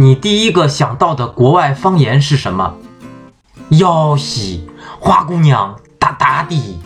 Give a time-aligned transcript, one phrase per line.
[0.00, 2.72] 你第一个想到的国外方言是什么？
[3.70, 6.78] 哟西，花姑娘，哒哒的。